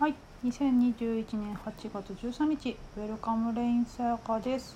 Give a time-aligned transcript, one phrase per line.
[0.00, 0.14] はい、
[0.46, 4.74] 2021年8月13日、ウェルカムレインさやかです。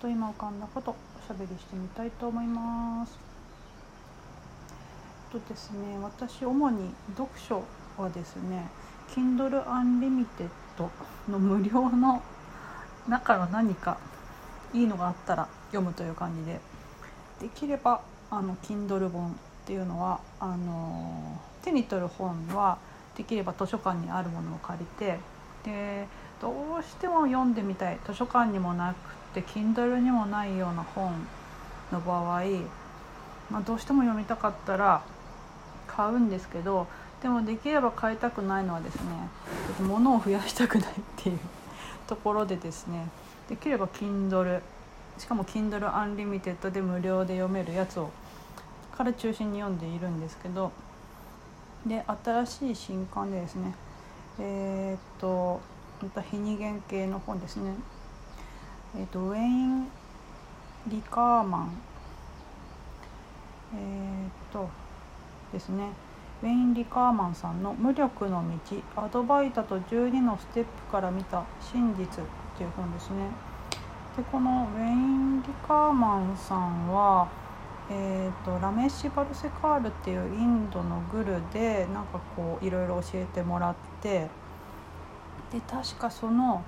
[0.00, 0.94] と今浮かんだこと、お
[1.26, 3.18] しゃべりしてみたいと思います。
[5.32, 7.64] とですね、私主に読書
[7.98, 8.68] はですね、
[9.16, 10.48] Kindle Unlimited
[11.28, 12.22] の無料の
[13.08, 13.98] 中の何か
[14.72, 16.60] いいのがあったら読むという感じで、
[17.40, 18.00] できれば
[18.30, 19.34] あの Kindle 本っ
[19.66, 22.78] ていうのはあの手に取る本は
[23.16, 25.18] できれば図書館にあるものを借りて
[25.64, 26.06] で
[26.40, 28.94] どうしても読んでみたい図書館にもな
[29.34, 31.12] くて Kindle にもないような本
[31.92, 32.42] の場合、
[33.50, 35.02] まあ、どうしても読みたかったら
[35.86, 36.86] 買うんですけど
[37.22, 39.02] でもできれば買いたくないのはですね
[39.80, 41.38] 物を増やしたくないっていう
[42.06, 43.08] ところでですね
[43.48, 44.60] できれば Kindle
[45.18, 48.10] しかも Kindle Unlimited で無料で読めるやつを
[48.96, 50.72] から中心に読んでいるんですけど
[51.86, 53.74] で新しい新刊でですね
[54.38, 55.60] えー、っと
[56.02, 57.72] また非二元系の本ですね。
[58.94, 59.88] えー、っとウェイン・
[60.88, 61.70] リカーマン。
[63.74, 64.68] えー、っと
[65.52, 65.88] ですね。
[66.42, 72.26] ウェイン・リカーマンさんの「無力の道アドバイタと12のステップから見た真実」っ
[72.58, 73.30] ていう本ですね。
[74.18, 77.26] でこのウェイン・リカーマンさんは
[77.90, 84.28] えーと、ラメッシ・バルセカールっていうインドのグルでなんかこういろいろ教えてもらって
[85.52, 86.64] で確かその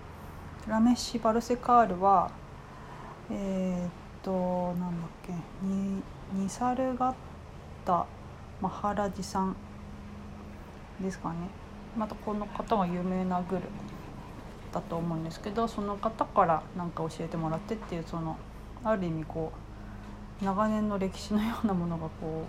[0.68, 2.30] ラメッシ・バルセカールは
[3.30, 6.02] えっ、となんだっけニ
[6.34, 7.14] ニサルガッ
[7.84, 8.06] タ・
[8.60, 9.56] マハラジさん
[11.00, 11.36] ですかね。
[11.96, 13.62] またこの方は有名なグル
[14.72, 18.36] だと思うんですけどその方からなんか教えてもらってっていうその
[18.84, 19.67] ある意味こう
[20.42, 22.44] 長年の歴史のようなものがこ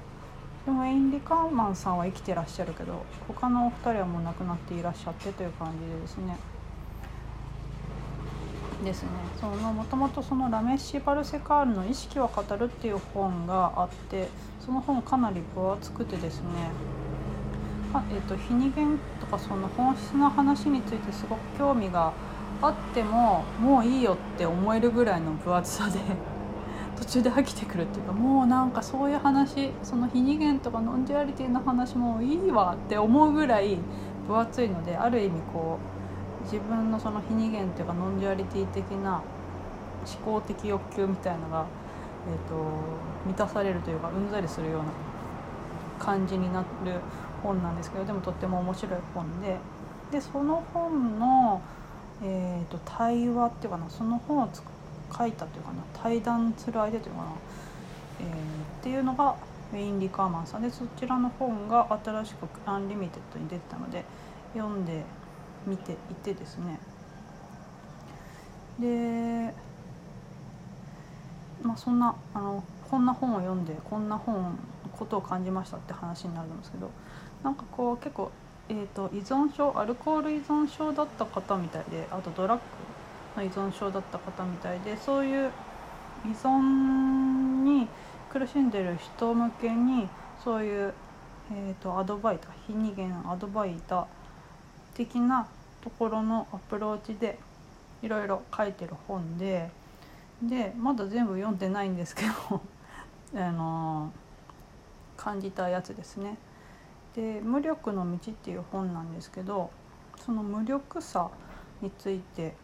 [0.63, 6.37] うでもエイン・リカーマンさんは生きてらっしゃるけど他のお二人はもう亡くなっていらっしゃってという感じでですね。
[8.83, 9.09] ですね。
[9.39, 16.47] そのもともとそのラメッシ・バルセカールの「意識は語る」っていう本があってその本かなり分厚くてですね
[17.93, 22.13] あ、えーと、非二元とかその本質の話についてすごく興味が
[22.61, 25.99] あってももういいよって思えるぐらいの分厚さで
[26.99, 33.77] 途中で飽きてくるっていうかもうなんかそういう話その非二元とか non-duality の話もいいわって思うぐらい
[34.27, 35.79] 分厚いのである意味こ
[36.41, 39.23] う自分のその非二元っていうか non-duality 的な
[40.05, 41.65] 思考的欲求みたいのが、
[42.27, 42.55] えーと、
[43.25, 44.85] 満たされるというかうんざりするような
[46.03, 46.67] 感じになる
[47.41, 49.57] 本なんですけどでもとっても面白い本で。
[50.11, 51.61] でその本の、
[52.23, 54.71] えーと、対話っていうかなその本を作っ
[55.15, 57.27] 書いたというかな対談する相手というかな、
[58.21, 58.29] えー、っ
[58.83, 59.35] ていうのが
[59.71, 64.03] ウェイン・リカーマンさんでそちらの本が新しく Unlimited に出てたので
[64.55, 65.03] 読んで
[65.67, 66.79] みていてですね。
[68.79, 69.53] で
[71.61, 74.57] まあそんなあのこんな本を読んでこんな本
[74.97, 76.89] ことを感じましたって話になるんですけど
[77.43, 78.31] なんかこう結構、
[78.69, 82.63] えー、と依存症アルコール依存症だった方みたいであとドラッグ
[83.43, 85.51] 依存症だった方みたいでそういう
[86.25, 87.87] 依存に
[88.31, 90.07] 苦しんでる人向けに
[90.43, 90.93] そういう、
[91.51, 94.05] えーと、アドバイター非二元アドバイター
[94.93, 95.47] 的な
[95.81, 97.39] ところのアプローチで
[98.01, 99.69] いろいろ書いてる本で
[100.41, 102.61] でまだ全部読んでないんですけど
[103.35, 104.11] あの
[105.17, 106.37] 感じたやつですね。
[107.13, 109.71] で「無力の道」っていう本なんですけど
[110.17, 111.29] その無力さ
[111.81, 112.55] について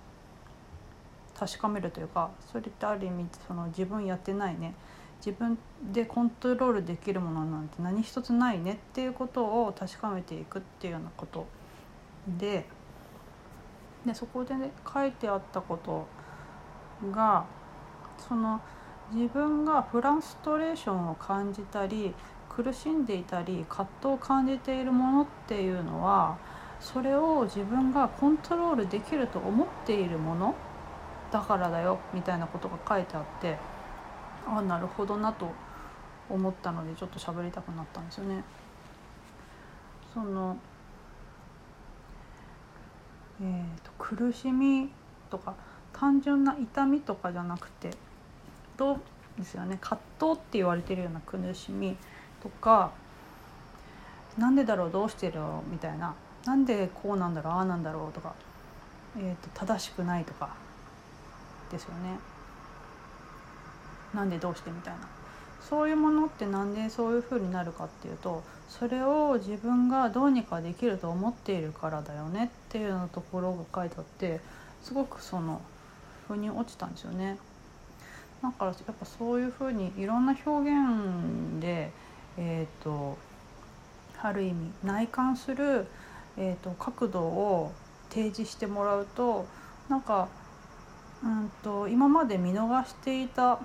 [1.37, 4.73] 確かめるというかそれってある意味その自分やってないね。
[5.25, 5.57] 自分
[5.91, 11.47] でコントロールできるものなんて何一つないねっていうことを確かめていくっていうようなこと。
[12.27, 12.65] で
[14.05, 16.05] でそこで、ね、書いてあったこと
[17.11, 17.45] が
[18.17, 18.61] その
[19.11, 22.13] 自分がフランストレーションを感じたり
[22.49, 26.37] 苦しんでいたり葛藤を感じているものっていうのは
[26.79, 30.55] それを自分がコントロールできると思っているもの
[31.35, 33.57] だからだよみたいなことが書いてあって
[34.47, 35.51] ああなるほどなと
[36.29, 38.41] 思ったのでちょっと喋りたくなったんですよね。
[40.13, 40.55] その
[43.41, 44.89] えーと、苦しみ
[45.29, 45.55] とか
[45.91, 47.89] 単純な痛みとかじゃなくて
[48.77, 49.01] どう
[49.37, 51.97] ですよね葛藤って言われてるような苦しみ
[52.41, 52.91] とか
[54.37, 56.15] なんでだろうどうしてるよみたいな。
[56.45, 58.33] なんでこうなんだろうああなんだろうとか、
[59.17, 60.64] えーと正しくないとか。
[61.71, 62.19] ですよね。
[64.13, 65.07] なんでどうしてみたいな
[65.69, 74.39] そういうものって何でそういう風になるかっていうとそれを自分がどうにかできると思っているからだよねっていうようなところが書いてあって
[74.83, 75.61] すごくその
[76.27, 77.37] 腑に落ちたんですよね。
[78.43, 81.89] だからやっぱそういうふうにいろんな表現で、
[82.37, 83.17] えーと、
[84.21, 85.87] ある意味内観する、
[86.37, 87.71] えーと、角度を
[88.09, 89.47] 提示してもらうと
[89.89, 90.27] なんか
[91.23, 93.59] うんと今まで見逃していた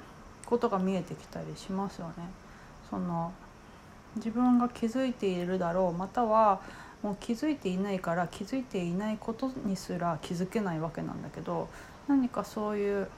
[0.46, 2.14] ことが見えてきたりしますよね。
[2.88, 3.32] その
[4.16, 6.60] 自分が気づいているだろうまたは
[7.02, 11.68] もう気づいていないから気づいていないことにすら気づけないわけなんだけど
[12.08, 13.08] 何かそういう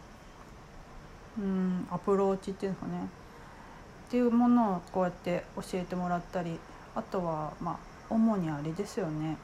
[1.39, 3.09] うんアプローチっていうんですかね
[4.09, 6.59] っていうものをこうやって教えてもらったり
[6.95, 7.77] あとはまあ
[8.11, 9.39] 主にあれですよね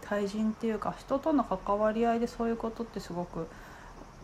[0.00, 3.48] 対人っていうか人との関わり合いでそういうことってすごく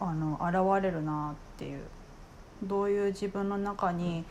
[0.01, 1.81] あの現れるなっていう
[2.63, 4.25] どういう自分の中に、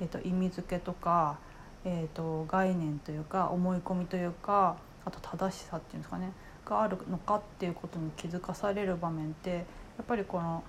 [0.00, 1.38] えーと、意味付けとか、
[1.84, 6.32] えーと、概念というか思い込みというかあと正しさっていうんですかね
[6.64, 9.56] があるのかっていうことに気づかされる場面ってや
[10.02, 10.62] っぱりこの、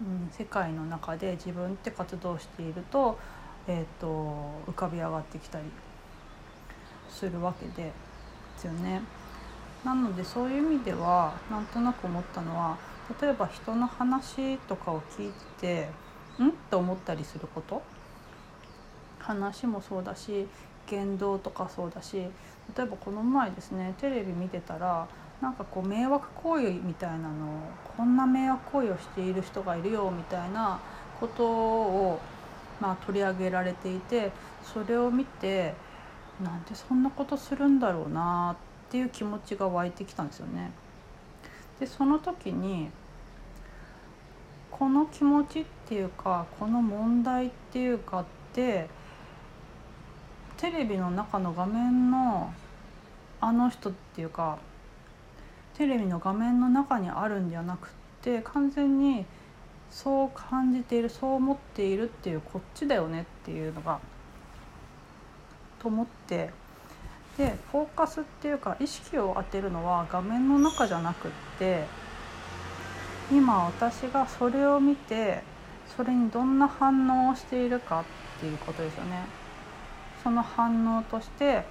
[0.00, 3.18] うん、世界の中で自分って活動していると,、
[3.66, 4.06] えーと、
[4.68, 5.64] 浮かび上がってきたり
[7.10, 7.92] するわけで
[8.56, 9.02] すよね。
[9.84, 12.76] なのでそういう意味ではなんとなく思ったのは
[13.20, 15.88] 例えば人の話とかを聞いて
[16.40, 16.52] ん？
[16.70, 17.82] と思ったりすること？
[19.20, 20.46] 話もそうだし
[20.88, 25.06] 言動とかそうだし例えばこの前ですねテレビ見てたら
[25.42, 27.28] なんかこう迷惑行為みたいなのを
[27.96, 30.80] こんな迷惑行為をしている人がいるよみたいな
[31.20, 32.20] ことを、
[32.80, 34.32] まあ、取り上げられていて
[34.62, 35.74] それを見て
[36.42, 38.56] なんでそんなことするんだろうな
[38.88, 40.70] っていう気持ちが湧いてきたんですよね。
[41.80, 42.90] でその時に
[44.70, 48.88] この気持ちっていうかこの問題っていうかって
[50.56, 52.52] テレビの中の画面の
[53.40, 54.58] あの人っていうか
[55.74, 57.90] テレビの画面の中にあるんじゃなくっ
[58.22, 59.24] て完全に
[59.90, 64.00] そう感じているそう思っているっていうこっちだよねっていうのが
[65.78, 66.50] と思って
[67.38, 71.84] でフォーカスっていうか意識を当てるのは画面の中じゃなくって
[73.30, 75.40] 今私がそれを見て
[75.96, 79.24] それにどんな反応をしているかっていうことですよね。
[80.22, 81.64] その反応として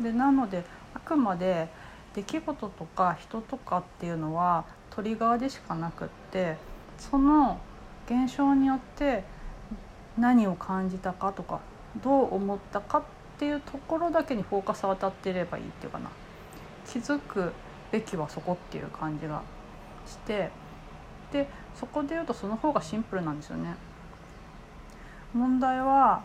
[0.00, 0.64] でなので
[0.94, 1.68] あくまで
[2.14, 6.56] 出来事とか人とかっていうのはトリガーでしかなくって
[6.98, 7.60] その
[8.06, 9.22] 現象によって
[10.18, 11.60] 何を感じたかとか
[12.02, 13.02] どう思ったかっ
[13.38, 16.10] ていうところだけにフォーカス当たってればいいっていうかな。
[16.86, 17.52] 気づく
[17.92, 19.42] べきはそこっていう感じが
[20.06, 20.50] して。
[21.32, 23.74] でそこで言うとその方がシンプルなんですよね。
[25.34, 26.22] 問題は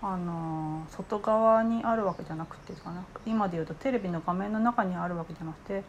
[0.00, 3.04] あの外側にあるわけじゃなくてかな。
[3.26, 5.82] 今で言うとテレビの画面の中にあるわけじゃなくて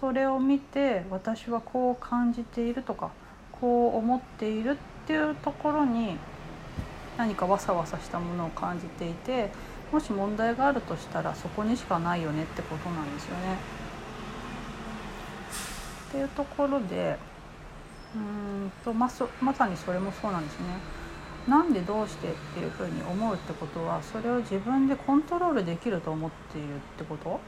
[0.00, 3.10] それを見て私はこう感じているとか
[3.52, 4.76] こう思っているっ
[5.06, 6.16] ていうところに
[7.16, 9.50] 何かわさわさしたものを感じていて
[9.92, 13.58] もし問題があるとしたらそこにしかないよねってことなんですよね。
[16.08, 17.18] っていうところで
[18.14, 19.10] うんとま
[19.40, 20.66] まさにそれもそうなんですね。
[21.48, 27.38] なんでどうしてっていうふうに思うってことはそれを自分でコントロールできると思っているってこと？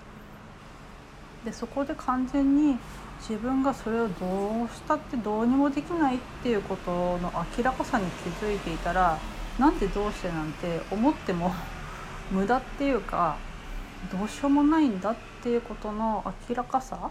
[1.44, 2.78] でそこで完全に
[3.20, 9.18] 自分がそれをどうしたってどうにもできないっていうことの明らかさに気づいていたら
[9.58, 11.52] なんでどうしてなんて思っても
[12.30, 13.36] 無駄っていうか
[14.12, 17.10] どうしようもないんだっていうことの明らかさ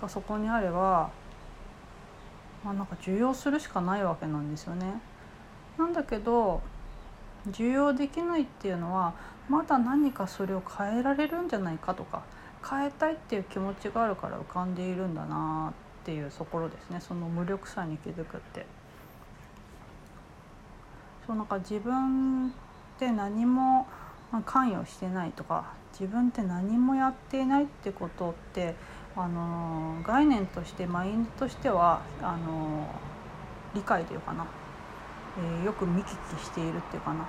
[0.00, 1.10] がそこにあれば、
[2.64, 5.00] まあ、なんか受容するしかないわけなんですよね。
[5.78, 6.60] なんだけど
[7.48, 9.14] 受容できないっていうのは
[9.48, 12.22] まだ何かそれを変えられるんじゃないかとか
[12.68, 18.66] 変えたいっていう気持ちがあるから浮かんでいるんだなっていうところですねその無力さに気づくって。
[21.26, 22.50] そうなんか自分っ
[22.98, 23.86] て何も
[24.32, 28.74] ま関与してないとか自分って何もやっていないってことって
[29.16, 32.86] あの概念としてマインドとしてはあの
[33.74, 34.46] 理解というかな、
[35.38, 37.26] えー、よく見聞きしているっていうかな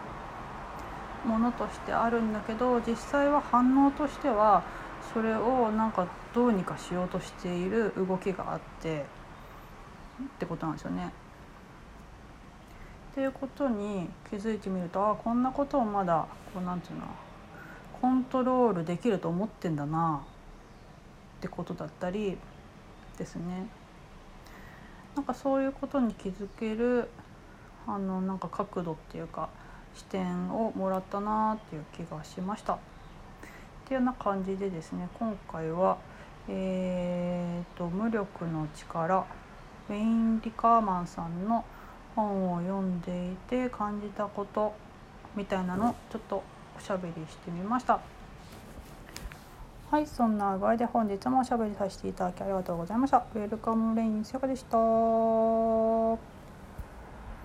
[1.25, 4.63] ものとしてあるんだけど実際は反応としては
[5.13, 9.05] それをなんかどうにかしようとしている動きがあって
[10.24, 11.12] ってことなんですよね。
[13.12, 17.06] っていうことに気づいてみるとあこんなことをまだこうなんていうの
[18.01, 20.24] コントロールできると思ってんだな
[21.38, 22.38] ってことだったり
[23.18, 23.68] ですね。
[25.15, 27.10] なんかそういうことに気づける
[27.86, 29.50] あのなんか角度っていうか
[29.94, 32.75] 視点をもらったなっていう気がしました。
[32.75, 32.77] っ
[33.86, 35.98] ていうような感じでですね今回は
[36.48, 39.25] えーと、無力の力
[39.89, 41.63] ウェイン・リカーマンさんの
[42.15, 44.74] 本を読んでいて感じたこと
[45.36, 46.44] みたいなのをちょっと
[46.77, 48.00] おしゃべりしてみました。
[49.89, 53.25] はいそんな具合で本日もおしゃべりさせていただきありがとうございました。
[53.36, 56.40] ウェルカムレインさやかでした。